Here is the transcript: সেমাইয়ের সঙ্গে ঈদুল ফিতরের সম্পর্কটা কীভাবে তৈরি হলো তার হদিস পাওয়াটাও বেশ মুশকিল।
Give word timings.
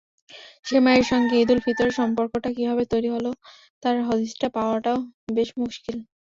সেমাইয়ের 0.65 1.05
সঙ্গে 1.11 1.35
ঈদুল 1.37 1.59
ফিতরের 1.65 1.97
সম্পর্কটা 1.99 2.49
কীভাবে 2.57 2.83
তৈরি 2.91 3.09
হলো 3.15 3.31
তার 3.83 3.95
হদিস 4.07 4.31
পাওয়াটাও 4.55 4.97
বেশ 5.35 5.49
মুশকিল। 5.57 5.97